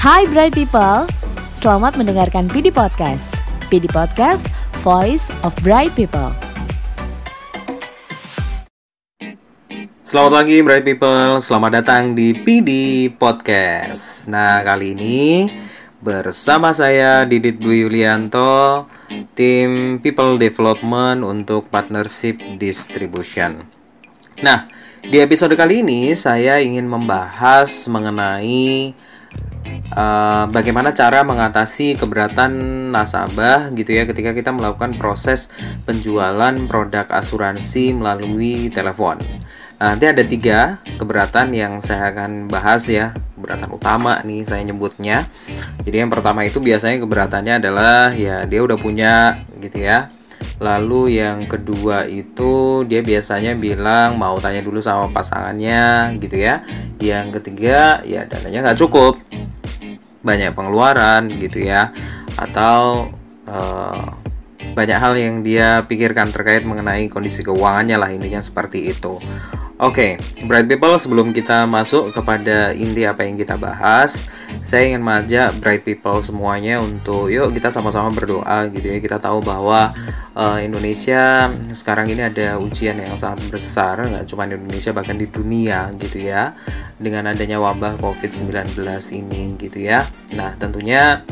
Hai 0.00 0.24
Bright 0.32 0.56
People, 0.56 1.04
selamat 1.52 2.00
mendengarkan 2.00 2.48
PD 2.48 2.72
Podcast. 2.72 3.36
PD 3.68 3.84
Podcast, 3.84 4.48
Voice 4.80 5.28
of 5.44 5.52
Bright 5.60 5.92
People. 5.92 6.32
Selamat 10.00 10.40
pagi 10.40 10.64
Bright 10.64 10.88
People, 10.88 11.44
selamat 11.44 11.84
datang 11.84 12.16
di 12.16 12.32
PD 12.32 12.70
Podcast 13.12 14.24
Nah 14.24 14.64
kali 14.64 14.96
ini 14.96 15.52
bersama 16.00 16.72
saya 16.72 17.28
Didit 17.28 17.60
Dwi 17.60 17.84
Yulianto 17.84 18.88
Tim 19.36 20.00
People 20.00 20.40
Development 20.40 21.20
untuk 21.28 21.68
Partnership 21.68 22.40
Distribution 22.56 23.68
Nah 24.40 24.64
di 25.04 25.20
episode 25.20 25.52
kali 25.60 25.84
ini 25.84 26.16
saya 26.16 26.56
ingin 26.56 26.88
membahas 26.88 27.84
mengenai 27.84 28.96
uh, 29.94 30.44
bagaimana 30.50 30.94
cara 30.94 31.22
mengatasi 31.22 31.98
keberatan 31.98 32.52
nasabah 32.90 33.70
gitu 33.74 33.94
ya 33.94 34.06
ketika 34.06 34.34
kita 34.34 34.50
melakukan 34.50 34.94
proses 34.98 35.50
penjualan 35.86 36.54
produk 36.66 37.06
asuransi 37.10 37.94
melalui 37.94 38.70
telepon. 38.70 39.22
Nah, 39.80 39.96
nanti 39.96 40.12
ada 40.12 40.20
tiga 40.20 40.76
keberatan 41.00 41.56
yang 41.56 41.80
saya 41.80 42.12
akan 42.12 42.52
bahas 42.52 42.84
ya 42.84 43.16
keberatan 43.40 43.72
utama 43.72 44.20
nih 44.20 44.44
saya 44.44 44.60
nyebutnya. 44.60 45.24
Jadi 45.80 46.04
yang 46.04 46.12
pertama 46.12 46.44
itu 46.44 46.60
biasanya 46.60 47.00
keberatannya 47.00 47.64
adalah 47.64 48.12
ya 48.12 48.44
dia 48.44 48.60
udah 48.60 48.76
punya 48.76 49.40
gitu 49.56 49.80
ya. 49.80 50.12
Lalu 50.60 51.16
yang 51.24 51.48
kedua 51.48 52.04
itu 52.04 52.84
dia 52.84 53.00
biasanya 53.00 53.56
bilang 53.56 54.20
mau 54.20 54.36
tanya 54.36 54.60
dulu 54.60 54.84
sama 54.84 55.08
pasangannya 55.08 56.12
gitu 56.20 56.36
ya. 56.36 56.60
Yang 57.00 57.40
ketiga 57.40 58.04
ya 58.04 58.28
dananya 58.28 58.68
nggak 58.68 58.80
cukup, 58.84 59.16
banyak 60.20 60.52
pengeluaran 60.52 61.32
gitu 61.40 61.64
ya, 61.64 61.92
atau 62.36 63.08
uh, 63.48 64.08
banyak 64.70 64.98
hal 65.00 65.14
yang 65.16 65.40
dia 65.40 65.82
pikirkan 65.88 66.30
terkait 66.30 66.62
mengenai 66.62 67.08
kondisi 67.08 67.40
keuangannya 67.42 67.96
lah 67.96 68.10
intinya 68.12 68.44
seperti 68.44 68.92
itu. 68.92 69.18
Oke, 69.80 70.20
okay, 70.20 70.44
Bright 70.44 70.68
People 70.68 71.00
sebelum 71.00 71.32
kita 71.32 71.64
masuk 71.64 72.12
kepada 72.12 72.76
inti 72.76 73.08
apa 73.08 73.24
yang 73.24 73.40
kita 73.40 73.56
bahas, 73.56 74.28
saya 74.68 74.92
ingin 74.92 75.00
mengajak 75.00 75.56
Bright 75.56 75.88
People 75.88 76.20
semuanya 76.20 76.84
untuk 76.84 77.32
yuk 77.32 77.48
kita 77.56 77.72
sama-sama 77.72 78.12
berdoa 78.12 78.68
gitu 78.68 78.92
ya. 78.92 79.00
Kita 79.00 79.16
tahu 79.16 79.40
bahwa 79.40 79.88
uh, 80.36 80.60
Indonesia 80.60 81.48
sekarang 81.72 82.12
ini 82.12 82.28
ada 82.28 82.60
ujian 82.60 83.00
yang 83.00 83.16
sangat 83.16 83.40
besar, 83.48 84.04
nggak 84.04 84.28
cuma 84.28 84.44
di 84.44 84.60
Indonesia 84.60 84.92
bahkan 84.92 85.16
di 85.16 85.24
dunia 85.32 85.88
gitu 85.96 86.28
ya. 86.28 86.52
Dengan 87.00 87.32
adanya 87.32 87.56
wabah 87.56 87.96
COVID-19 88.04 88.76
ini 89.16 89.56
gitu 89.56 89.80
ya. 89.80 90.04
Nah, 90.36 90.60
tentunya 90.60 91.24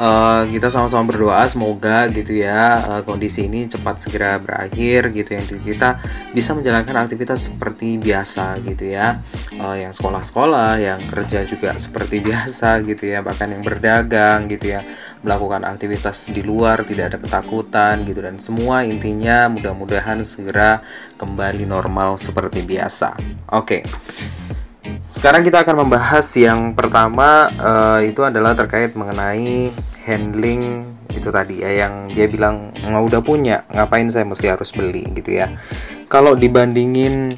uh, 0.00 0.42
kita 0.48 0.72
sama-sama 0.72 1.12
berdoa 1.12 1.44
semoga 1.44 2.08
gitu 2.08 2.40
ya 2.40 2.80
uh, 2.88 3.02
kondisi 3.04 3.44
ini 3.46 3.68
cepat 3.68 4.00
segera 4.00 4.40
berakhir 4.40 5.12
gitu 5.12 5.36
yang 5.36 5.44
kita 5.44 6.00
bisa 6.32 6.56
menjalankan 6.56 7.04
aktivitas 7.04 7.52
seperti 7.52 8.00
biasa 8.00 8.56
gitu 8.64 8.96
ya 8.96 9.20
uh, 9.60 9.76
yang 9.76 9.92
sekolah-sekolah 9.92 10.80
yang 10.80 11.00
kerja 11.06 11.44
juga 11.44 11.76
seperti 11.76 12.16
biasa 12.26 12.80
gitu 12.88 13.04
ya 13.12 13.20
bahkan 13.20 13.52
yang 13.52 13.60
berdagang 13.60 14.48
gitu 14.48 14.80
ya 14.80 14.80
melakukan 15.20 15.68
aktivitas 15.68 16.32
di 16.32 16.40
luar 16.40 16.88
tidak 16.88 17.12
ada 17.12 17.18
ketakutan 17.20 18.08
gitu 18.08 18.24
dan 18.24 18.40
semua 18.40 18.88
intinya 18.88 19.52
mudah-mudahan 19.52 20.24
segera 20.24 20.80
kembali 21.20 21.68
normal 21.68 22.16
seperti 22.16 22.64
biasa 22.64 23.20
oke 23.52 23.68
okay. 23.68 23.82
Sekarang 25.10 25.42
kita 25.42 25.66
akan 25.66 25.84
membahas 25.84 26.22
yang 26.38 26.72
pertama 26.72 27.50
uh, 27.58 28.00
itu 28.00 28.22
adalah 28.22 28.54
terkait 28.54 28.94
mengenai 28.94 29.74
handling 30.06 30.84
itu 31.10 31.28
tadi 31.28 31.60
ya 31.60 31.86
yang 31.86 32.08
dia 32.08 32.30
bilang 32.30 32.72
nggak 32.72 33.04
udah 33.12 33.20
punya 33.20 33.66
ngapain 33.74 34.08
saya 34.08 34.24
mesti 34.24 34.46
harus 34.48 34.70
beli 34.72 35.04
gitu 35.12 35.36
ya. 35.36 35.52
Kalau 36.10 36.34
dibandingin 36.34 37.30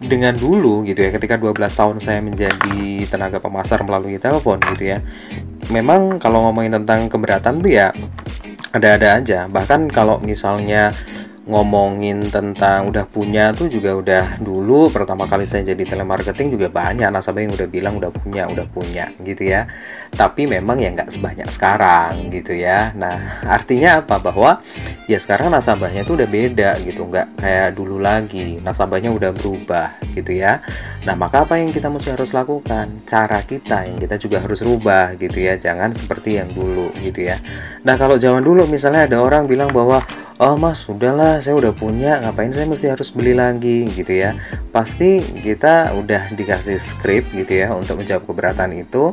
dengan 0.00 0.32
dulu 0.32 0.80
gitu 0.88 1.04
ya 1.04 1.12
ketika 1.12 1.36
12 1.36 1.60
tahun 1.60 1.96
saya 2.00 2.24
menjadi 2.24 3.04
tenaga 3.04 3.36
pemasar 3.36 3.84
melalui 3.84 4.16
telepon 4.16 4.56
gitu 4.74 4.96
ya. 4.96 4.98
Memang 5.68 6.16
kalau 6.16 6.48
ngomongin 6.48 6.80
tentang 6.80 7.06
keberatan 7.12 7.60
tuh 7.60 7.70
ya 7.70 7.92
ada-ada 8.72 9.20
aja. 9.20 9.38
Bahkan 9.50 9.92
kalau 9.92 10.18
misalnya 10.22 10.94
ngomongin 11.50 12.22
tentang 12.30 12.94
udah 12.94 13.02
punya 13.10 13.50
tuh 13.50 13.66
juga 13.66 13.98
udah 13.98 14.24
dulu 14.38 14.86
pertama 14.86 15.26
kali 15.26 15.50
saya 15.50 15.74
jadi 15.74 15.82
telemarketing 15.82 16.54
juga 16.54 16.70
banyak 16.70 17.10
nasabah 17.10 17.42
yang 17.42 17.58
udah 17.58 17.66
bilang 17.66 17.98
udah 17.98 18.14
punya 18.14 18.46
udah 18.46 18.66
punya 18.70 19.10
gitu 19.26 19.50
ya. 19.50 19.66
Tapi 20.14 20.46
memang 20.46 20.78
ya 20.78 20.94
nggak 20.94 21.10
sebanyak 21.10 21.50
sekarang 21.50 22.30
gitu 22.30 22.54
ya. 22.54 22.94
Nah 22.94 23.42
artinya 23.42 23.98
apa? 23.98 24.22
Bahwa 24.22 24.62
ya 25.10 25.18
sekarang 25.18 25.50
nasabahnya 25.50 26.06
tuh 26.06 26.22
udah 26.22 26.28
beda 26.30 26.78
gitu. 26.86 27.02
Nggak 27.10 27.42
kayak 27.42 27.68
dulu 27.74 27.98
lagi 27.98 28.62
nasabahnya 28.62 29.10
udah 29.10 29.34
berubah 29.34 29.98
gitu 30.14 30.30
ya. 30.30 30.62
Nah 31.02 31.18
maka 31.18 31.42
apa 31.42 31.58
yang 31.58 31.74
kita 31.74 31.90
mesti 31.90 32.14
harus 32.14 32.30
lakukan? 32.30 33.02
Cara 33.10 33.42
kita 33.42 33.90
yang 33.90 33.98
kita 33.98 34.22
juga 34.22 34.38
harus 34.38 34.62
rubah 34.62 35.18
gitu 35.18 35.42
ya. 35.42 35.58
Jangan 35.58 35.90
seperti 35.98 36.38
yang 36.38 36.54
dulu 36.54 36.94
gitu 37.02 37.26
ya. 37.26 37.42
Nah 37.82 37.98
kalau 37.98 38.14
zaman 38.22 38.46
dulu 38.46 38.70
misalnya 38.70 39.10
ada 39.10 39.18
orang 39.18 39.50
bilang 39.50 39.74
bahwa 39.74 39.98
oh 40.40 40.54
mas 40.56 40.80
sudahlah 40.84 41.39
saya 41.40 41.56
udah 41.56 41.72
punya 41.74 42.20
ngapain 42.20 42.52
saya 42.52 42.68
mesti 42.68 42.86
harus 42.92 43.10
beli 43.10 43.34
lagi 43.34 43.88
gitu 43.92 44.12
ya. 44.12 44.36
Pasti 44.70 45.20
kita 45.20 45.96
udah 45.96 46.30
dikasih 46.32 46.78
skrip 46.78 47.28
gitu 47.34 47.64
ya 47.64 47.72
untuk 47.74 48.00
menjawab 48.00 48.24
keberatan 48.28 48.76
itu. 48.76 49.10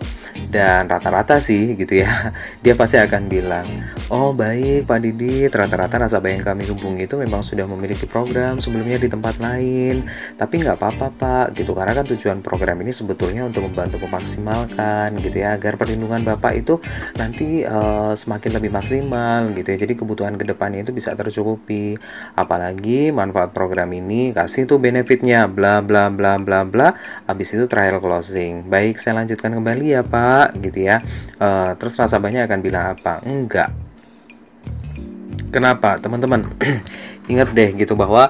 Dan 0.48 0.88
rata-rata 0.88 1.40
sih 1.42 1.76
gitu 1.76 2.04
ya 2.04 2.32
dia 2.64 2.78
pasti 2.78 2.96
akan 2.96 3.28
bilang 3.28 3.68
oh 4.08 4.32
baik 4.32 4.88
Pak 4.88 5.00
Didi 5.04 5.52
rata-rata 5.52 6.00
nasabah 6.00 6.32
yang 6.32 6.44
kami 6.46 6.64
hubungi 6.72 7.04
itu 7.10 7.20
memang 7.20 7.44
sudah 7.44 7.68
memiliki 7.68 8.08
program 8.08 8.60
sebelumnya 8.64 9.00
di 9.02 9.10
tempat 9.12 9.40
lain. 9.42 10.08
Tapi 10.36 10.54
nggak 10.64 10.78
apa-apa 10.78 11.08
Pak 11.16 11.48
gitu. 11.58 11.72
Karena 11.76 11.92
kan 11.96 12.06
tujuan 12.08 12.40
program 12.46 12.80
ini 12.84 12.92
sebetulnya 12.96 13.48
untuk 13.48 13.68
membantu 13.68 14.00
memaksimalkan 14.04 15.18
gitu 15.20 15.38
ya 15.44 15.58
agar 15.58 15.76
perlindungan 15.76 16.24
Bapak 16.24 16.54
itu 16.60 16.80
nanti 17.16 17.64
uh, 17.64 18.14
semakin 18.16 18.52
lebih 18.60 18.72
maksimal 18.72 19.52
gitu 19.56 19.68
ya. 19.74 19.78
Jadi 19.80 19.94
kebutuhan 19.96 20.36
ke 20.36 20.46
depannya 20.48 20.84
itu 20.84 20.92
bisa 20.96 21.14
tercukupi 21.14 21.98
apalagi 22.38 23.10
manfaat 23.10 23.52
program 23.52 23.92
ini 23.94 24.32
kasih 24.32 24.70
tuh 24.70 24.78
benefitnya 24.78 25.50
bla 25.50 25.80
bla 25.82 26.08
bla 26.14 26.38
bla 26.38 26.64
bla. 26.68 26.94
Habis 27.26 27.58
itu 27.58 27.66
trial 27.66 27.98
closing. 28.04 28.68
Baik 28.68 29.02
saya 29.02 29.24
lanjutkan 29.24 29.54
kembali 29.56 29.86
ya 29.98 30.02
pak. 30.06 30.58
Gitu 30.62 30.88
ya. 30.88 31.02
Uh, 31.38 31.74
terus 31.78 31.98
nasabahnya 31.98 32.46
akan 32.46 32.60
bilang 32.62 32.94
apa? 32.98 33.22
Enggak. 33.26 33.74
Kenapa? 35.50 35.98
Teman-teman 35.98 36.48
ingat 37.32 37.52
deh 37.56 37.74
gitu 37.76 37.96
bahwa 37.96 38.30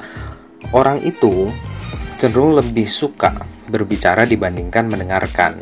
orang 0.71 1.01
itu 1.01 1.49
cenderung 2.17 2.57
lebih 2.57 2.89
suka 2.89 3.45
berbicara 3.67 4.23
dibandingkan 4.23 4.89
mendengarkan. 4.89 5.59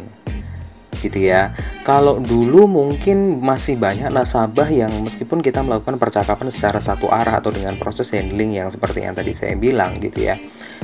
Gitu 0.95 1.31
ya. 1.31 1.51
Kalau 1.85 2.17
dulu 2.17 2.65
mungkin 2.65 3.37
masih 3.45 3.77
banyak 3.77 4.09
nasabah 4.09 4.65
yang 4.73 4.89
meskipun 5.05 5.45
kita 5.45 5.61
melakukan 5.61 6.01
percakapan 6.01 6.49
secara 6.49 6.81
satu 6.81 7.13
arah 7.13 7.37
atau 7.37 7.53
dengan 7.53 7.77
proses 7.77 8.09
handling 8.09 8.57
yang 8.57 8.73
seperti 8.73 9.05
yang 9.05 9.13
tadi 9.13 9.37
saya 9.37 9.53
bilang 9.53 10.01
gitu 10.01 10.33
ya 10.33 10.35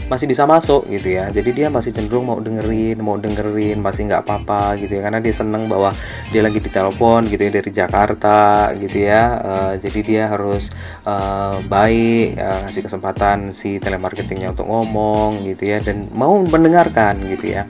masih 0.07 0.27
bisa 0.27 0.43
masuk 0.43 0.87
gitu 0.91 1.15
ya. 1.19 1.31
Jadi 1.31 1.49
dia 1.55 1.67
masih 1.71 1.95
cenderung 1.95 2.27
mau 2.27 2.39
dengerin 2.39 2.99
mau 2.99 3.15
dengerin 3.15 3.79
masih 3.79 4.11
nggak 4.11 4.23
apa-apa 4.27 4.75
gitu 4.79 4.99
ya. 4.99 5.01
Karena 5.07 5.19
dia 5.23 5.33
seneng 5.35 5.71
bahwa 5.71 5.95
dia 6.31 6.41
lagi 6.43 6.59
di 6.59 6.67
telepon 6.71 7.27
gitu 7.27 7.41
ya 7.47 7.51
dari 7.51 7.71
Jakarta 7.71 8.71
gitu 8.75 8.97
ya. 9.07 9.23
Uh, 9.39 9.73
jadi 9.79 9.99
dia 10.03 10.23
harus 10.27 10.67
uh, 11.07 11.63
baik 11.63 12.35
uh, 12.39 12.67
ngasih 12.67 12.83
kesempatan 12.87 13.55
si 13.55 13.79
telemarketingnya 13.79 14.51
untuk 14.51 14.67
ngomong 14.67 15.47
gitu 15.47 15.71
ya 15.71 15.79
dan 15.79 16.11
mau 16.11 16.35
mendengarkan 16.43 17.15
gitu 17.31 17.55
ya. 17.55 17.67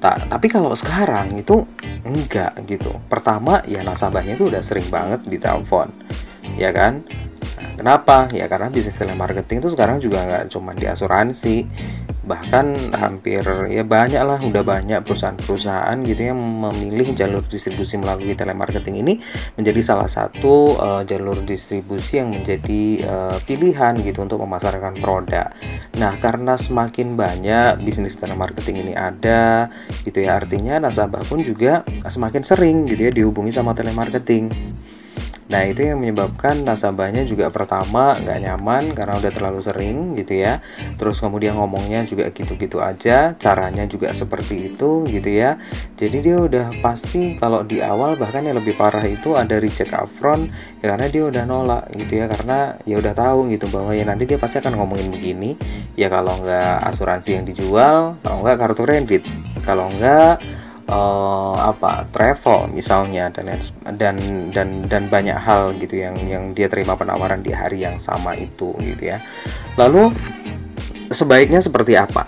Tak 0.00 0.28
tapi 0.28 0.52
kalau 0.52 0.72
sekarang 0.76 1.32
itu 1.36 1.64
enggak 2.04 2.63
gitu. 2.64 2.96
Pertama 3.06 3.60
ya 3.68 3.84
nasabahnya 3.84 4.34
itu 4.34 4.48
udah 4.48 4.62
sering 4.64 4.88
banget 4.88 5.24
di 5.28 5.38
telepon 5.38 5.92
ya 6.56 6.70
kan? 6.70 7.04
Nah, 7.54 7.70
kenapa? 7.76 8.28
Ya 8.32 8.48
karena 8.48 8.68
bisnis 8.72 8.96
telemarketing 8.96 9.62
itu 9.62 9.70
sekarang 9.72 10.00
juga 10.00 10.24
nggak 10.24 10.44
cuma 10.52 10.72
di 10.72 10.86
asuransi 10.88 11.56
bahkan 12.24 12.72
hampir 12.96 13.44
ya 13.68 13.84
banyak 13.84 14.22
lah 14.24 14.40
udah 14.40 14.64
banyak 14.64 15.04
perusahaan-perusahaan 15.04 15.96
gitu 16.08 16.32
yang 16.32 16.40
memilih 16.40 17.12
jalur 17.12 17.44
distribusi 17.44 18.00
melalui 18.00 18.32
telemarketing 18.32 19.04
ini 19.04 19.20
menjadi 19.60 19.80
salah 19.84 20.08
satu 20.08 20.76
uh, 20.80 21.02
jalur 21.04 21.44
distribusi 21.44 22.18
yang 22.18 22.32
menjadi 22.32 22.82
uh, 23.04 23.36
pilihan 23.44 24.00
gitu 24.00 24.24
untuk 24.24 24.40
memasarkan 24.40 24.96
produk. 24.96 25.52
Nah 26.00 26.16
karena 26.18 26.56
semakin 26.56 27.14
banyak 27.14 27.84
bisnis 27.84 28.16
telemarketing 28.16 28.88
ini 28.88 28.92
ada 28.96 29.68
gitu 30.02 30.24
ya 30.24 30.40
artinya 30.40 30.80
nasabah 30.80 31.20
pun 31.28 31.44
juga 31.44 31.84
semakin 32.08 32.42
sering 32.42 32.76
gitu 32.88 33.08
ya 33.08 33.12
dihubungi 33.12 33.52
sama 33.52 33.76
telemarketing 33.76 34.48
Nah 35.44 35.60
itu 35.68 35.84
yang 35.84 36.00
menyebabkan 36.00 36.64
nasabahnya 36.64 37.28
juga 37.28 37.52
pertama 37.52 38.16
nggak 38.16 38.38
nyaman 38.40 38.82
karena 38.96 39.14
udah 39.20 39.32
terlalu 39.32 39.60
sering 39.60 40.16
gitu 40.16 40.40
ya. 40.40 40.64
Terus 40.96 41.20
kemudian 41.20 41.60
ngomongnya 41.60 42.08
juga 42.08 42.13
gitu-gitu 42.14 42.78
aja, 42.78 43.34
caranya 43.34 43.84
juga 43.90 44.14
seperti 44.14 44.70
itu 44.72 45.02
gitu 45.10 45.30
ya. 45.30 45.58
Jadi 45.98 46.16
dia 46.22 46.36
udah 46.38 46.70
pasti 46.78 47.34
kalau 47.34 47.66
di 47.66 47.82
awal 47.82 48.14
bahkan 48.14 48.46
yang 48.46 48.56
lebih 48.58 48.78
parah 48.78 49.02
itu 49.02 49.34
ada 49.34 49.58
reject 49.58 49.90
upfront 49.90 50.48
ya 50.78 50.94
karena 50.94 51.06
dia 51.10 51.22
udah 51.26 51.42
nolak 51.42 51.82
gitu 51.98 52.22
ya 52.22 52.26
karena 52.30 52.78
ya 52.86 52.96
udah 53.02 53.14
tahu 53.16 53.50
gitu 53.50 53.66
bahwa 53.72 53.90
ya 53.90 54.04
nanti 54.06 54.24
dia 54.28 54.38
pasti 54.38 54.62
akan 54.62 54.78
ngomongin 54.78 55.10
begini 55.10 55.58
ya 55.98 56.06
kalau 56.06 56.38
nggak 56.38 56.86
asuransi 56.94 57.40
yang 57.40 57.44
dijual, 57.48 58.14
kalau 58.22 58.38
nggak 58.46 58.56
kartu 58.62 58.82
kredit, 58.86 59.22
kalau 59.66 59.90
nggak 59.90 60.38
uh, 60.88 61.56
apa 61.56 62.04
travel 62.12 62.68
misalnya 62.72 63.32
dan 63.32 63.56
dan 63.96 64.16
dan 64.52 64.68
dan 64.84 65.02
banyak 65.08 65.36
hal 65.36 65.72
gitu 65.80 66.00
yang 66.00 66.16
yang 66.28 66.44
dia 66.52 66.68
terima 66.68 66.96
penawaran 66.96 67.40
di 67.40 67.52
hari 67.52 67.84
yang 67.84 67.96
sama 68.00 68.36
itu 68.36 68.74
gitu 68.80 69.02
ya. 69.14 69.18
Lalu 69.80 70.12
sebaiknya 71.14 71.62
seperti 71.62 71.94
apa? 71.94 72.26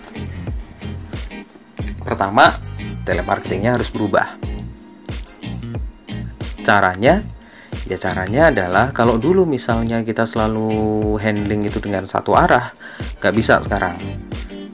Pertama, 2.00 2.54
telemarketingnya 3.02 3.74
harus 3.74 3.90
berubah. 3.90 4.38
Caranya 6.62 7.22
ya 7.86 7.98
caranya 8.02 8.50
adalah 8.50 8.90
kalau 8.90 9.14
dulu 9.14 9.46
misalnya 9.46 10.02
kita 10.02 10.26
selalu 10.26 11.14
handling 11.22 11.66
itu 11.66 11.78
dengan 11.78 12.02
satu 12.02 12.34
arah, 12.34 12.74
nggak 13.22 13.34
bisa 13.34 13.62
sekarang 13.62 13.94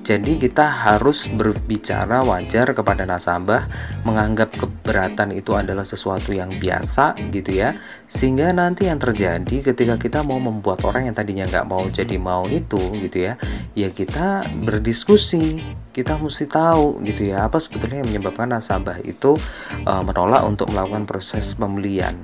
jadi 0.03 0.35
kita 0.35 0.67
harus 0.67 1.31
berbicara 1.31 2.27
wajar 2.27 2.75
kepada 2.75 3.07
nasabah, 3.07 3.71
menganggap 4.03 4.51
keberatan 4.51 5.31
itu 5.31 5.55
adalah 5.55 5.87
sesuatu 5.87 6.35
yang 6.35 6.51
biasa 6.59 7.15
gitu 7.31 7.63
ya. 7.63 7.79
Sehingga 8.11 8.51
nanti 8.51 8.91
yang 8.91 8.99
terjadi 8.99 9.63
ketika 9.63 9.95
kita 10.03 10.27
mau 10.27 10.43
membuat 10.43 10.83
orang 10.83 11.07
yang 11.07 11.15
tadinya 11.15 11.47
nggak 11.47 11.71
mau 11.71 11.87
jadi 11.87 12.19
mau 12.19 12.51
itu 12.51 12.83
gitu 12.99 13.31
ya, 13.31 13.39
ya 13.79 13.95
kita 13.95 14.43
berdiskusi. 14.67 15.63
Kita 15.95 16.19
mesti 16.19 16.51
tahu 16.51 17.05
gitu 17.07 17.31
ya 17.31 17.47
apa 17.47 17.61
sebetulnya 17.63 18.03
yang 18.03 18.11
menyebabkan 18.17 18.49
nasabah 18.51 18.99
itu 19.05 19.37
uh, 19.85 20.03
menolak 20.03 20.43
untuk 20.43 20.73
melakukan 20.73 21.05
proses 21.05 21.53
pembelian 21.53 22.17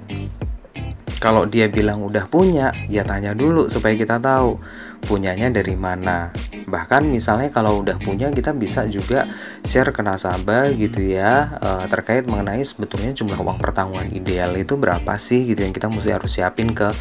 kalau 1.18 1.50
dia 1.50 1.66
bilang 1.66 2.06
udah 2.06 2.30
punya, 2.30 2.70
ya 2.86 3.02
tanya 3.02 3.34
dulu 3.34 3.66
supaya 3.66 3.98
kita 3.98 4.22
tahu 4.22 4.54
punyanya 5.02 5.50
dari 5.50 5.74
mana. 5.74 6.30
Bahkan 6.68 7.08
misalnya 7.08 7.48
kalau 7.48 7.80
udah 7.80 7.96
punya 7.96 8.28
kita 8.28 8.52
bisa 8.52 8.84
juga 8.86 9.24
share 9.64 9.90
ke 9.90 10.04
nasabah 10.04 10.70
gitu 10.76 11.00
ya 11.00 11.58
uh, 11.58 11.84
terkait 11.88 12.28
mengenai 12.28 12.60
sebetulnya 12.62 13.16
jumlah 13.16 13.40
uang 13.40 13.58
pertanggungan 13.58 14.12
ideal 14.12 14.54
itu 14.54 14.76
berapa 14.76 15.16
sih 15.16 15.48
gitu 15.48 15.64
yang 15.64 15.72
kita 15.72 15.88
mesti 15.88 16.10
harus 16.12 16.30
siapin 16.36 16.76
ke 16.76 16.92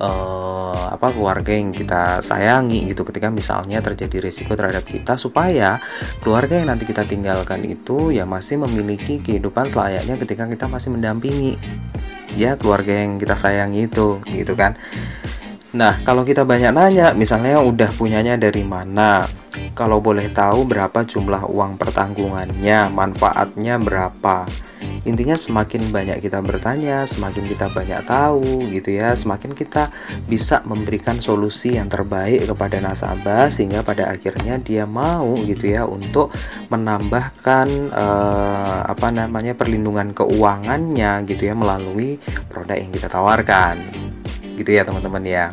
uh, 0.00 0.84
apa 0.90 1.12
keluarga 1.12 1.52
yang 1.52 1.70
kita 1.70 2.24
sayangi 2.24 2.88
gitu. 2.88 3.04
Ketika 3.04 3.28
misalnya 3.28 3.84
terjadi 3.84 4.24
risiko 4.24 4.56
terhadap 4.56 4.82
kita 4.88 5.20
supaya 5.20 5.78
keluarga 6.24 6.56
yang 6.56 6.72
nanti 6.72 6.88
kita 6.88 7.04
tinggalkan 7.04 7.62
itu 7.68 8.10
ya 8.10 8.24
masih 8.24 8.58
memiliki 8.64 9.20
kehidupan 9.20 9.68
selayaknya 9.68 10.16
ketika 10.16 10.48
kita 10.48 10.66
masih 10.66 10.90
mendampingi 10.96 11.60
ya 12.38 12.54
keluarga 12.54 12.94
yang 12.94 13.18
kita 13.18 13.34
sayangi 13.34 13.90
itu 13.90 14.22
gitu 14.30 14.54
kan 14.54 14.78
Nah, 15.70 16.02
kalau 16.02 16.26
kita 16.26 16.42
banyak 16.42 16.74
nanya, 16.74 17.14
misalnya 17.14 17.62
udah 17.62 17.94
punyanya 17.94 18.34
dari 18.34 18.66
mana, 18.66 19.22
kalau 19.78 20.02
boleh 20.02 20.26
tahu 20.34 20.66
berapa 20.66 21.06
jumlah 21.06 21.46
uang 21.46 21.78
pertanggungannya, 21.78 22.90
manfaatnya 22.90 23.78
berapa. 23.78 24.50
Intinya 25.06 25.38
semakin 25.38 25.94
banyak 25.94 26.18
kita 26.26 26.42
bertanya, 26.42 27.06
semakin 27.06 27.46
kita 27.46 27.70
banyak 27.70 28.02
tahu 28.02 28.66
gitu 28.74 28.98
ya, 28.98 29.14
semakin 29.14 29.54
kita 29.54 29.94
bisa 30.26 30.58
memberikan 30.66 31.22
solusi 31.22 31.78
yang 31.78 31.86
terbaik 31.86 32.50
kepada 32.50 32.82
nasabah 32.82 33.46
sehingga 33.46 33.86
pada 33.86 34.10
akhirnya 34.10 34.58
dia 34.58 34.90
mau 34.90 35.38
gitu 35.46 35.70
ya 35.70 35.86
untuk 35.86 36.34
menambahkan 36.66 37.94
eh, 37.94 38.80
apa 38.90 39.08
namanya 39.14 39.54
perlindungan 39.54 40.18
keuangannya 40.18 41.22
gitu 41.30 41.46
ya 41.46 41.54
melalui 41.54 42.18
produk 42.50 42.74
yang 42.74 42.90
kita 42.90 43.06
tawarkan 43.06 44.09
gitu 44.60 44.76
ya 44.76 44.84
teman-teman 44.84 45.24
ya. 45.24 45.44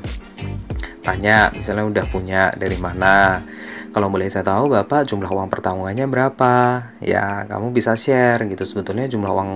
Tanya 1.01 1.55
misalnya 1.55 1.87
udah 1.87 2.05
punya 2.11 2.51
dari 2.59 2.75
mana. 2.75 3.39
Kalau 3.95 4.11
boleh 4.11 4.27
saya 4.29 4.43
tahu 4.45 4.69
bapak 4.69 5.07
jumlah 5.07 5.31
uang 5.31 5.47
pertanggungannya 5.47 6.05
berapa? 6.05 6.53
Ya 6.99 7.47
kamu 7.47 7.71
bisa 7.71 7.95
share 7.95 8.43
gitu. 8.45 8.67
Sebetulnya 8.67 9.07
jumlah 9.07 9.31
uang 9.31 9.51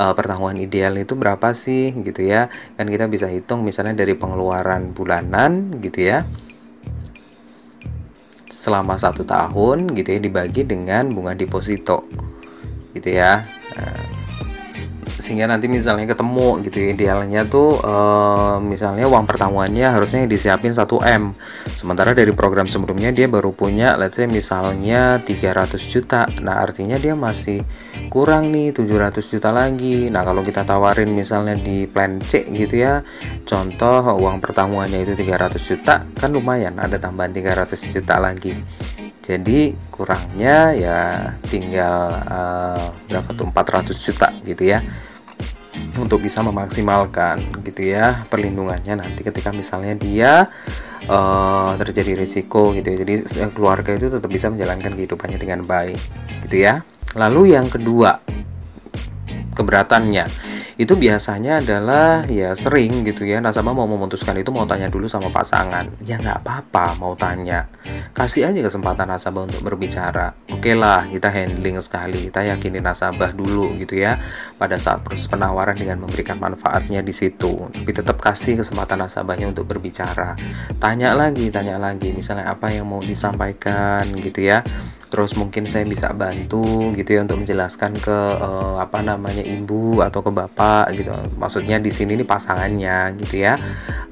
uh, 0.00 0.12
pertanggungan 0.16 0.56
ideal 0.56 0.96
itu 0.96 1.12
berapa 1.12 1.52
sih 1.52 1.92
gitu 1.92 2.24
ya? 2.24 2.48
Kan 2.80 2.88
kita 2.88 3.06
bisa 3.06 3.28
hitung 3.28 3.62
misalnya 3.62 3.92
dari 3.92 4.16
pengeluaran 4.16 4.96
bulanan 4.96 5.78
gitu 5.84 6.08
ya 6.08 6.24
selama 8.64 8.96
satu 8.96 9.28
tahun 9.28 9.92
gitu 9.92 10.08
ya 10.16 10.20
dibagi 10.24 10.64
dengan 10.64 11.12
bunga 11.12 11.36
deposito 11.36 12.08
gitu 12.96 13.12
ya. 13.12 13.44
Nah, 13.76 13.93
sehingga 15.24 15.48
nanti 15.48 15.72
misalnya 15.72 16.04
ketemu 16.12 16.60
gitu 16.68 16.84
idealnya 16.84 17.48
tuh 17.48 17.80
uh, 17.80 18.60
misalnya 18.60 19.08
uang 19.08 19.24
pertamuannya 19.24 19.88
harusnya 19.88 20.28
disiapin 20.28 20.76
1 20.76 20.84
M. 21.00 21.32
Sementara 21.64 22.12
dari 22.12 22.28
program 22.36 22.68
sebelumnya 22.68 23.08
dia 23.08 23.24
baru 23.24 23.56
punya 23.56 23.96
let's 23.96 24.20
say 24.20 24.28
misalnya 24.28 25.24
300 25.24 25.80
juta. 25.80 26.28
Nah 26.44 26.60
artinya 26.60 27.00
dia 27.00 27.16
masih 27.16 27.64
kurang 28.12 28.52
nih 28.52 28.76
700 28.76 29.24
juta 29.24 29.48
lagi. 29.48 30.12
Nah 30.12 30.28
kalau 30.28 30.44
kita 30.44 30.60
tawarin 30.60 31.08
misalnya 31.08 31.56
di 31.56 31.88
plan 31.88 32.20
C 32.20 32.44
gitu 32.52 32.84
ya 32.84 33.00
contoh 33.48 34.04
uang 34.20 34.44
pertamuannya 34.44 35.08
itu 35.08 35.16
300 35.16 35.56
juta 35.56 36.04
kan 36.04 36.30
lumayan 36.36 36.76
ada 36.76 37.00
tambahan 37.00 37.32
300 37.32 37.96
juta 37.96 38.20
lagi. 38.20 38.52
Jadi 39.24 39.72
kurangnya 39.88 40.76
ya 40.76 41.32
tinggal 41.48 42.12
uh, 42.28 42.92
berapa 43.08 43.32
tuh 43.32 43.48
400 43.48 43.96
juta 44.04 44.28
gitu 44.44 44.68
ya 44.68 44.84
untuk 45.98 46.22
bisa 46.22 46.42
memaksimalkan 46.42 47.50
gitu 47.66 47.94
ya 47.94 48.22
perlindungannya 48.30 49.00
nanti 49.00 49.20
ketika 49.26 49.50
misalnya 49.50 49.94
dia 49.98 50.32
uh, 51.08 51.74
terjadi 51.78 52.18
risiko 52.18 52.72
gitu 52.76 52.94
ya. 52.94 52.96
Jadi 53.02 53.14
keluarga 53.52 53.96
itu 53.96 54.08
tetap 54.10 54.30
bisa 54.30 54.48
menjalankan 54.50 54.94
kehidupannya 54.94 55.38
dengan 55.38 55.60
baik 55.66 56.00
gitu 56.48 56.56
ya. 56.64 56.82
Lalu 57.14 57.54
yang 57.54 57.66
kedua 57.70 58.18
keberatannya 59.54 60.53
itu 60.74 60.98
biasanya 60.98 61.62
adalah 61.62 62.26
ya 62.26 62.58
sering 62.58 63.06
gitu 63.06 63.22
ya. 63.22 63.38
Nasabah 63.38 63.70
mau 63.70 63.86
memutuskan 63.86 64.34
itu 64.34 64.50
mau 64.50 64.66
tanya 64.66 64.90
dulu 64.90 65.06
sama 65.06 65.30
pasangan. 65.30 65.86
Ya 66.02 66.18
nggak 66.18 66.42
apa-apa 66.42 66.98
mau 66.98 67.14
tanya. 67.14 67.70
Kasih 68.10 68.50
aja 68.50 68.58
kesempatan 68.58 69.06
nasabah 69.06 69.46
untuk 69.46 69.62
berbicara. 69.62 70.34
Oke 70.50 70.72
okay 70.72 70.74
lah 70.74 71.06
kita 71.06 71.30
handling 71.30 71.78
sekali. 71.78 72.26
Kita 72.26 72.42
yakinin 72.42 72.82
nasabah 72.82 73.30
dulu 73.30 73.78
gitu 73.78 74.02
ya 74.02 74.18
pada 74.58 74.74
saat 74.82 75.06
proses 75.06 75.30
penawaran 75.30 75.78
dengan 75.78 76.02
memberikan 76.02 76.42
manfaatnya 76.42 77.06
di 77.06 77.14
situ. 77.14 77.70
Tapi 77.70 77.90
tetap 77.94 78.18
kasih 78.18 78.58
kesempatan 78.58 79.06
nasabahnya 79.06 79.54
untuk 79.54 79.70
berbicara. 79.70 80.34
Tanya 80.82 81.14
lagi 81.14 81.54
tanya 81.54 81.78
lagi 81.78 82.10
misalnya 82.10 82.50
apa 82.50 82.74
yang 82.74 82.90
mau 82.90 82.98
disampaikan 82.98 84.02
gitu 84.18 84.42
ya. 84.42 84.66
Terus 85.14 85.38
mungkin 85.38 85.70
saya 85.70 85.86
bisa 85.86 86.10
bantu 86.10 86.90
gitu 86.98 87.14
ya 87.14 87.22
untuk 87.22 87.38
menjelaskan 87.38 87.94
ke 88.02 88.18
uh, 88.34 88.82
apa 88.82 88.98
namanya 88.98 89.46
ibu 89.46 90.02
atau 90.02 90.26
ke 90.26 90.30
bapak 90.34 90.63
gitu. 90.92 91.10
Maksudnya 91.38 91.76
di 91.80 91.90
sini 91.90 92.18
nih 92.18 92.28
pasangannya 92.28 93.16
gitu 93.20 93.42
ya. 93.42 93.58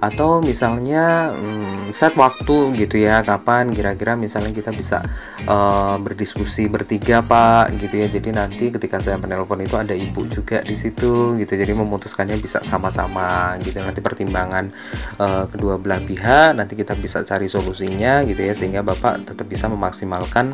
Atau 0.02 0.42
misalnya 0.42 1.30
um, 1.30 1.90
set 1.94 2.14
waktu 2.18 2.74
gitu 2.74 2.98
ya 2.98 3.22
kapan 3.22 3.70
kira-kira 3.70 4.18
misalnya 4.18 4.50
kita 4.50 4.74
bisa 4.74 4.98
uh, 5.46 5.94
berdiskusi 6.02 6.66
bertiga 6.66 7.22
pak 7.22 7.74
gitu 7.78 8.02
ya. 8.02 8.06
Jadi 8.10 8.28
nanti 8.34 8.64
ketika 8.74 8.98
saya 8.98 9.16
menelpon 9.18 9.62
itu 9.62 9.78
ada 9.78 9.94
ibu 9.94 10.26
juga 10.26 10.60
di 10.66 10.74
situ 10.74 11.38
gitu. 11.38 11.52
Jadi 11.52 11.72
memutuskannya 11.72 12.36
bisa 12.42 12.58
sama-sama 12.66 13.54
gitu. 13.62 13.78
Nanti 13.78 14.02
pertimbangan 14.02 14.74
uh, 15.22 15.46
kedua 15.46 15.78
belah 15.78 16.02
pihak 16.02 16.58
nanti 16.58 16.74
kita 16.74 16.98
bisa 16.98 17.22
cari 17.22 17.46
solusinya 17.46 18.26
gitu 18.26 18.42
ya. 18.42 18.54
Sehingga 18.58 18.82
bapak 18.82 19.28
tetap 19.30 19.46
bisa 19.46 19.70
memaksimalkan 19.70 20.50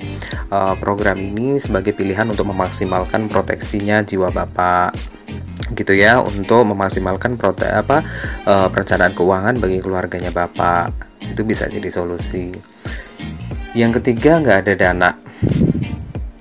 uh, 0.52 0.76
program 0.76 1.17
ini 1.17 1.57
sebagai 1.57 1.97
pilihan 1.97 2.28
untuk 2.28 2.49
memaksimalkan 2.52 3.26
proteksinya 3.33 4.05
jiwa 4.05 4.28
bapak 4.28 5.18
gitu 5.75 5.93
ya 5.93 6.21
untuk 6.23 6.65
memaksimalkan 6.69 7.37
prote 7.37 7.69
apa 7.69 8.05
uh, 8.49 8.69
perencanaan 8.73 9.13
keuangan 9.13 9.55
bagi 9.61 9.79
keluarganya 9.83 10.33
bapak. 10.33 10.93
Itu 11.21 11.45
bisa 11.45 11.69
jadi 11.69 11.89
solusi. 11.91 12.55
Yang 13.77 14.01
ketiga 14.01 14.41
nggak 14.41 14.59
ada 14.65 14.75
dana. 14.75 15.11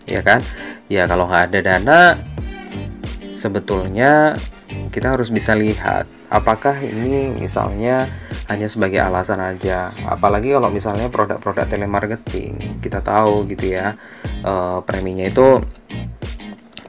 Ya 0.07 0.24
kan? 0.24 0.39
Ya 0.88 1.03
kalau 1.10 1.27
nggak 1.27 1.51
ada 1.51 1.60
dana 1.60 2.00
sebetulnya 3.38 4.34
kita 4.89 5.13
harus 5.13 5.29
bisa 5.29 5.53
lihat 5.53 6.10
apakah 6.27 6.74
ini 6.81 7.31
misalnya 7.36 8.10
hanya 8.48 8.67
sebagai 8.72 9.03
alasan 9.03 9.43
aja. 9.43 9.91
Apalagi 10.07 10.55
kalau 10.55 10.72
misalnya 10.72 11.12
produk-produk 11.12 11.67
telemarketing 11.67 12.79
kita 12.79 13.03
tahu 13.03 13.48
gitu 13.51 13.75
ya 13.75 13.96
uh, 14.48 14.79
preminya 14.84 15.27
itu 15.27 15.60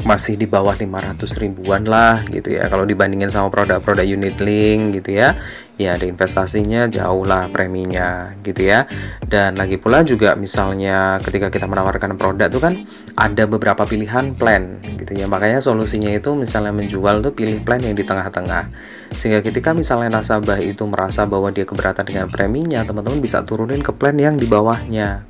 masih 0.08 0.40
di 0.40 0.48
bawah 0.48 0.72
500 0.72 1.20
ribuan 1.36 1.84
lah 1.84 2.24
gitu 2.32 2.56
ya. 2.56 2.64
Kalau 2.72 2.88
dibandingin 2.88 3.28
sama 3.28 3.52
produk-produk 3.52 4.08
unit 4.08 4.40
link 4.40 4.96
gitu 4.96 5.20
ya. 5.20 5.36
Ya 5.78 5.94
ada 5.94 6.08
investasinya 6.08 6.90
jauh 6.90 7.28
lah 7.28 7.52
preminya 7.52 8.32
gitu 8.40 8.72
ya. 8.72 8.88
Dan 9.20 9.60
lagi 9.60 9.76
pula 9.76 10.00
juga 10.08 10.32
misalnya 10.32 11.20
ketika 11.20 11.52
kita 11.52 11.68
menawarkan 11.68 12.16
produk 12.16 12.48
tuh 12.48 12.58
kan 12.58 12.88
ada 13.20 13.44
beberapa 13.44 13.84
pilihan 13.84 14.32
plan 14.32 14.80
gitu 14.96 15.12
ya. 15.12 15.28
Makanya 15.28 15.60
solusinya 15.60 16.08
itu 16.08 16.32
misalnya 16.32 16.72
menjual 16.72 17.20
tuh 17.20 17.36
pilih 17.36 17.60
plan 17.60 17.78
yang 17.78 17.92
di 17.92 18.02
tengah-tengah. 18.02 18.72
Sehingga 19.12 19.44
ketika 19.44 19.76
misalnya 19.76 20.18
nasabah 20.18 20.58
itu 20.58 20.88
merasa 20.88 21.28
bahwa 21.28 21.52
dia 21.52 21.68
keberatan 21.68 22.08
dengan 22.08 22.26
preminya 22.32 22.80
teman-teman 22.82 23.20
bisa 23.20 23.44
turunin 23.44 23.84
ke 23.84 23.92
plan 23.92 24.16
yang 24.16 24.40
di 24.40 24.48
bawahnya. 24.48 25.28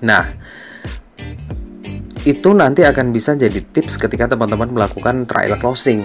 Nah 0.00 0.24
itu 2.28 2.52
nanti 2.52 2.84
akan 2.84 3.16
bisa 3.16 3.32
jadi 3.32 3.64
tips 3.64 3.96
ketika 3.96 4.28
teman-teman 4.28 4.68
melakukan 4.68 5.24
trial 5.24 5.56
closing. 5.56 6.04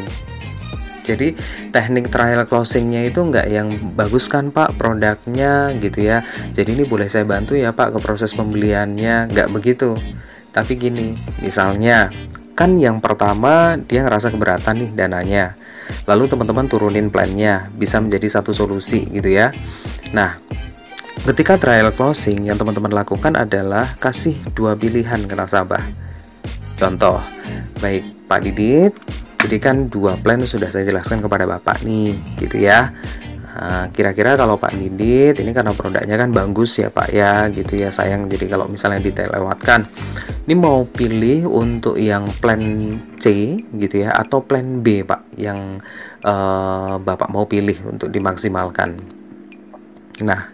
Jadi 1.05 1.37
teknik 1.69 2.09
trial 2.09 2.41
closingnya 2.49 3.05
itu 3.05 3.21
nggak 3.21 3.45
yang 3.45 3.69
bagus 3.93 4.25
kan 4.25 4.49
pak 4.49 4.73
produknya 4.73 5.69
gitu 5.77 6.01
ya. 6.01 6.25
Jadi 6.57 6.81
ini 6.81 6.83
boleh 6.87 7.05
saya 7.05 7.27
bantu 7.27 7.53
ya 7.53 7.69
pak 7.75 7.93
ke 7.93 7.99
proses 8.01 8.33
pembeliannya? 8.33 9.29
Nggak 9.29 9.49
begitu. 9.53 9.93
Tapi 10.49 10.73
gini 10.73 11.13
misalnya 11.45 12.09
kan 12.57 12.79
yang 12.81 13.03
pertama 13.03 13.77
dia 13.77 14.01
ngerasa 14.01 14.33
keberatan 14.33 14.81
nih 14.81 14.91
dananya. 14.97 15.45
Lalu 16.09 16.25
teman-teman 16.25 16.65
turunin 16.65 17.13
plannya 17.13 17.69
bisa 17.77 18.01
menjadi 18.01 18.41
satu 18.41 18.49
solusi 18.49 19.05
gitu 19.13 19.29
ya. 19.29 19.53
Nah 20.09 20.41
ketika 21.21 21.61
trial 21.61 21.93
closing 21.93 22.49
yang 22.49 22.57
teman-teman 22.57 22.89
lakukan 22.89 23.37
adalah 23.37 23.93
kasih 24.01 24.41
dua 24.57 24.73
pilihan 24.73 25.21
ke 25.29 25.35
nasabah 25.37 26.04
contoh 26.75 27.19
baik 27.79 28.27
Pak 28.27 28.39
Didit 28.43 28.93
jadi 29.45 29.61
kan 29.61 29.93
dua 29.93 30.17
plan 30.17 30.41
sudah 30.41 30.73
saya 30.73 30.89
jelaskan 30.89 31.21
kepada 31.21 31.45
Bapak 31.45 31.85
nih, 31.85 32.17
gitu 32.41 32.65
ya. 32.65 32.89
Nah, 33.55 33.87
kira-kira 33.93 34.33
kalau 34.35 34.57
Pak 34.57 34.73
Didit 34.73 35.37
ini 35.39 35.53
karena 35.53 35.71
produknya 35.71 36.17
kan 36.17 36.33
bagus 36.33 36.75
ya 36.81 36.91
Pak 36.91 37.13
ya 37.13 37.47
gitu 37.53 37.79
ya 37.79 37.87
sayang 37.93 38.27
jadi 38.27 38.51
kalau 38.51 38.67
misalnya 38.67 38.99
lewatkan 39.31 39.87
ini 40.43 40.53
mau 40.59 40.83
pilih 40.83 41.47
untuk 41.47 41.95
yang 41.95 42.27
plan 42.43 42.59
C 43.15 43.55
gitu 43.79 44.03
ya 44.03 44.11
atau 44.11 44.43
plan 44.43 44.83
B 44.83 45.07
Pak 45.07 45.39
yang 45.39 45.79
uh, 46.27 46.99
Bapak 46.99 47.31
mau 47.31 47.47
pilih 47.47 47.79
untuk 47.87 48.11
dimaksimalkan 48.11 48.99
nah 50.19 50.51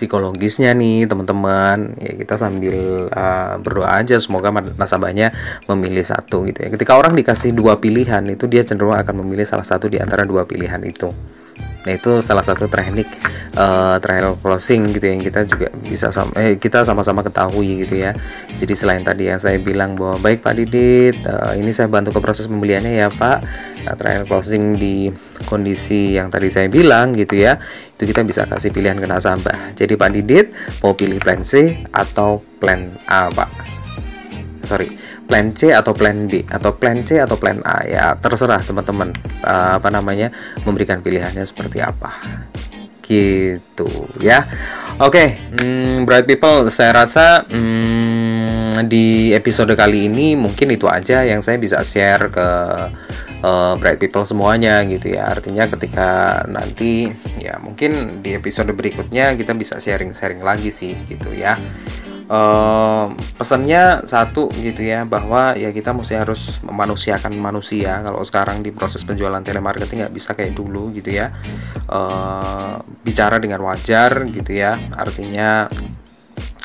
psikologisnya 0.00 0.72
nih 0.72 1.04
teman-teman. 1.04 1.92
Ya 2.00 2.16
kita 2.16 2.40
sambil 2.40 3.12
uh, 3.12 3.60
berdoa 3.60 4.00
aja. 4.00 4.16
Semoga 4.16 4.48
nasabahnya 4.80 5.36
memilih 5.68 6.08
satu 6.08 6.48
gitu 6.48 6.64
ya. 6.64 6.72
Ketika 6.72 6.96
orang 6.96 7.12
dikasih 7.12 7.52
dua 7.52 7.76
pilihan 7.76 8.24
itu 8.32 8.48
dia 8.48 8.64
cenderung 8.64 8.96
akan 8.96 9.20
memilih 9.20 9.44
salah 9.44 9.68
satu 9.68 9.92
di 9.92 10.00
antara 10.00 10.24
dua 10.24 10.48
pilihan 10.48 10.80
itu 10.88 11.12
Nah 11.80 11.92
itu 11.96 12.20
salah 12.20 12.44
satu 12.44 12.68
teknik 12.68 13.08
uh, 13.56 13.96
trial 13.98 14.36
closing 14.40 14.92
gitu 14.92 15.06
yang 15.08 15.20
kita 15.24 15.48
juga 15.48 15.72
bisa 15.80 16.12
sama 16.12 16.32
eh, 16.36 16.60
kita 16.60 16.84
sama-sama 16.84 17.24
ketahui 17.24 17.86
gitu 17.86 18.04
ya. 18.04 18.12
Jadi 18.60 18.74
selain 18.76 19.00
tadi 19.00 19.32
yang 19.32 19.40
saya 19.40 19.56
bilang 19.56 19.96
bahwa 19.96 20.20
baik 20.20 20.44
Pak 20.44 20.54
Didit, 20.60 21.16
uh, 21.24 21.56
ini 21.56 21.72
saya 21.72 21.88
bantu 21.88 22.12
ke 22.12 22.20
proses 22.20 22.44
pembeliannya 22.44 22.92
ya 23.00 23.08
Pak. 23.08 23.38
Nah, 23.80 23.96
trial 23.96 24.28
closing 24.28 24.76
di 24.76 25.08
kondisi 25.48 26.20
yang 26.20 26.28
tadi 26.28 26.52
saya 26.52 26.68
bilang 26.68 27.16
gitu 27.16 27.40
ya, 27.40 27.56
itu 27.96 28.04
kita 28.04 28.20
bisa 28.28 28.44
kasih 28.44 28.68
pilihan 28.68 29.00
ke 29.00 29.08
nasabah. 29.08 29.72
Jadi 29.72 29.96
Pak 29.96 30.10
Didit 30.12 30.52
mau 30.84 30.92
pilih 30.92 31.16
plan 31.16 31.40
C 31.40 31.80
atau 31.88 32.44
plan 32.60 32.92
A 33.08 33.32
Pak 33.32 33.80
sorry 34.70 34.94
plan 35.30 35.54
C 35.54 35.70
atau 35.70 35.94
plan 35.94 36.26
B 36.26 36.42
atau 36.50 36.74
plan 36.74 36.98
C 37.06 37.22
atau 37.22 37.38
plan 37.38 37.62
A. 37.62 37.86
Ya 37.86 38.18
terserah 38.18 38.58
teman-teman 38.58 39.14
uh, 39.46 39.78
apa 39.78 39.86
namanya 39.94 40.34
memberikan 40.66 40.98
pilihannya 40.98 41.46
seperti 41.46 41.78
apa. 41.78 42.18
Gitu 43.06 43.86
ya. 44.18 44.50
Oke 44.98 45.16
okay, 45.16 45.28
hmm, 45.54 46.02
bright 46.02 46.26
people 46.26 46.66
saya 46.74 47.06
rasa 47.06 47.46
hmm, 47.46 48.90
di 48.90 49.30
episode 49.30 49.72
kali 49.78 50.10
ini 50.10 50.34
mungkin 50.34 50.74
itu 50.74 50.90
aja 50.90 51.22
yang 51.22 51.40
saya 51.40 51.56
bisa 51.56 51.80
share 51.86 52.28
ke 52.28 52.48
uh, 53.46 53.78
bright 53.78 54.02
people 54.02 54.26
semuanya 54.26 54.82
gitu 54.82 55.14
ya. 55.14 55.30
Artinya 55.30 55.70
ketika 55.70 56.42
nanti 56.50 57.06
ya 57.38 57.56
mungkin 57.62 58.18
di 58.20 58.34
episode 58.34 58.74
berikutnya 58.74 59.38
kita 59.38 59.54
bisa 59.54 59.78
sharing-sharing 59.78 60.42
lagi 60.42 60.74
sih 60.74 60.98
gitu 61.06 61.30
ya 61.32 61.54
uh, 62.30 63.10
pesannya 63.34 64.06
satu 64.06 64.48
gitu 64.62 64.86
ya 64.86 65.02
bahwa 65.02 65.58
ya 65.58 65.74
kita 65.74 65.90
mesti 65.90 66.14
harus 66.14 66.62
memanusiakan 66.62 67.34
manusia. 67.34 67.98
Kalau 68.00 68.22
sekarang 68.22 68.62
di 68.62 68.70
proses 68.70 69.02
penjualan 69.02 69.42
telemarketing 69.42 70.06
nggak 70.06 70.14
bisa 70.14 70.30
kayak 70.38 70.54
dulu 70.54 70.94
gitu 70.94 71.10
ya. 71.10 71.34
Uh, 71.90 72.78
bicara 73.02 73.42
dengan 73.42 73.60
wajar 73.66 74.30
gitu 74.30 74.54
ya. 74.54 74.78
Artinya 74.94 75.66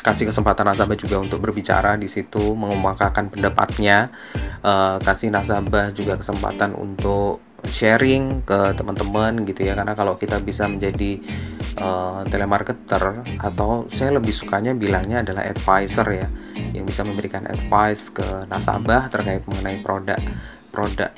kasih 0.06 0.30
kesempatan 0.30 0.70
nasabah 0.70 0.94
juga 0.94 1.18
untuk 1.18 1.42
berbicara 1.42 1.98
di 1.98 2.06
situ 2.06 2.54
mengemukakan 2.54 3.34
pendapatnya. 3.34 4.14
Uh, 4.62 5.02
kasih 5.02 5.34
nasabah 5.34 5.90
juga 5.90 6.14
kesempatan 6.14 6.78
untuk 6.78 7.42
sharing 7.66 8.46
ke 8.46 8.78
teman-teman 8.78 9.42
gitu 9.42 9.66
ya. 9.66 9.74
Karena 9.74 9.98
kalau 9.98 10.14
kita 10.14 10.38
bisa 10.38 10.70
menjadi 10.70 11.18
uh, 11.80 12.20
telemarketer 12.28 13.24
atau 13.40 13.88
saya 13.92 14.16
lebih 14.16 14.32
sukanya 14.32 14.72
bilangnya 14.72 15.22
adalah 15.22 15.46
advisor 15.46 16.06
ya 16.12 16.28
yang 16.72 16.88
bisa 16.88 17.04
memberikan 17.04 17.44
advice 17.48 18.08
ke 18.12 18.24
nasabah 18.48 19.12
terkait 19.12 19.44
mengenai 19.44 19.80
produk 19.84 20.20
produk 20.72 21.12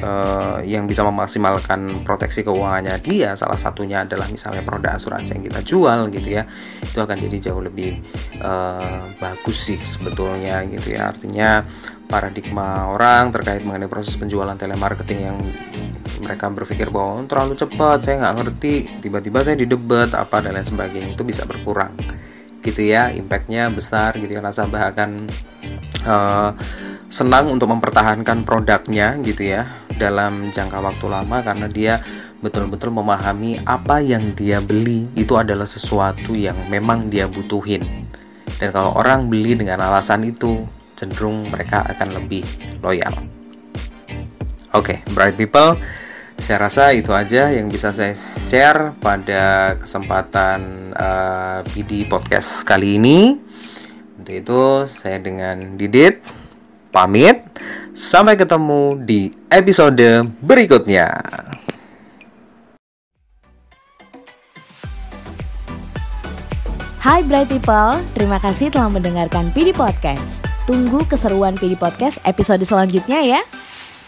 uh, 0.00 0.58
yang 0.64 0.88
bisa 0.88 1.04
memaksimalkan 1.06 2.02
proteksi 2.02 2.42
keuangannya 2.42 2.98
dia 3.04 3.36
salah 3.38 3.58
satunya 3.58 4.02
adalah 4.02 4.26
misalnya 4.30 4.64
produk 4.64 4.96
asuransi 4.96 5.36
yang 5.36 5.44
kita 5.46 5.60
jual 5.62 5.98
gitu 6.10 6.28
ya 6.40 6.42
itu 6.82 6.98
akan 6.98 7.16
jadi 7.18 7.50
jauh 7.50 7.62
lebih 7.62 8.00
uh, 8.40 9.06
bagus 9.20 9.70
sih 9.70 9.78
sebetulnya 9.84 10.64
gitu 10.66 10.96
ya. 10.96 11.12
Artinya 11.12 11.62
paradigma 12.04 12.90
orang 12.92 13.32
terkait 13.32 13.64
mengenai 13.64 13.90
proses 13.90 14.14
penjualan 14.14 14.54
telemarketing 14.54 15.20
yang 15.20 15.38
mereka 16.22 16.46
berpikir 16.52 16.88
bahwa 16.88 17.20
oh, 17.20 17.26
terlalu 17.26 17.54
cepat 17.58 17.98
saya 18.06 18.22
nggak 18.22 18.34
ngerti 18.40 18.74
tiba-tiba 19.02 19.42
saya 19.42 19.56
didebat 19.58 20.14
apa 20.14 20.40
dan 20.40 20.56
lain 20.56 20.66
sebagainya 20.66 21.10
itu 21.16 21.24
bisa 21.26 21.42
berkurang 21.44 21.96
gitu 22.64 22.80
ya 22.80 23.12
impactnya 23.12 23.68
besar 23.68 24.16
gitu 24.16 24.32
ya. 24.32 24.40
Nasabah 24.40 24.94
akan 24.94 25.10
uh, 26.08 26.50
senang 27.12 27.52
untuk 27.52 27.68
mempertahankan 27.70 28.42
produknya 28.42 29.20
gitu 29.22 29.46
ya 29.52 29.83
dalam 29.96 30.50
jangka 30.50 30.78
waktu 30.80 31.06
lama 31.06 31.42
karena 31.42 31.66
dia 31.70 31.94
betul-betul 32.42 32.92
memahami 32.92 33.62
apa 33.64 34.04
yang 34.04 34.36
dia 34.36 34.60
beli 34.60 35.08
itu 35.16 35.34
adalah 35.38 35.64
sesuatu 35.64 36.36
yang 36.36 36.56
memang 36.68 37.08
dia 37.08 37.24
butuhin 37.24 38.04
dan 38.58 38.68
kalau 38.70 38.94
orang 38.94 39.26
beli 39.26 39.58
dengan 39.58 39.82
alasan 39.82 40.28
itu 40.28 40.62
cenderung 40.94 41.50
mereka 41.50 41.82
akan 41.90 42.16
lebih 42.22 42.46
loyal. 42.80 43.12
Oke, 44.74 44.98
okay, 45.02 45.14
bright 45.14 45.38
people, 45.38 45.78
saya 46.38 46.66
rasa 46.66 46.90
itu 46.90 47.14
aja 47.14 47.50
yang 47.50 47.70
bisa 47.70 47.94
saya 47.94 48.14
share 48.18 48.94
pada 48.98 49.74
kesempatan 49.78 50.90
uh, 50.94 51.62
podcast 52.10 52.66
kali 52.66 52.98
ini. 52.98 53.38
Untuk 54.18 54.34
itu, 54.34 54.62
saya 54.90 55.22
dengan 55.22 55.78
Didit 55.78 56.18
pamit. 56.90 57.42
Sampai 57.94 58.34
ketemu 58.34 58.98
di 59.06 59.30
episode 59.46 60.26
berikutnya. 60.42 61.14
Hai 66.98 67.22
Bright 67.22 67.54
People, 67.54 68.02
terima 68.18 68.42
kasih 68.42 68.74
telah 68.74 68.90
mendengarkan 68.90 69.54
PD 69.54 69.70
Podcast. 69.70 70.42
Tunggu 70.66 71.06
keseruan 71.06 71.54
PD 71.54 71.78
Podcast 71.78 72.18
episode 72.26 72.66
selanjutnya 72.66 73.22
ya. 73.22 73.40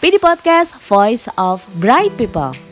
PD 0.03 0.19
Podcast, 0.19 0.75
Voice 0.83 1.31
of 1.39 1.63
Bright 1.79 2.11
People. 2.19 2.66